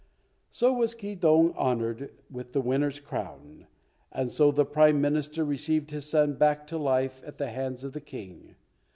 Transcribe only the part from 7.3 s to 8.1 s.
the hands of the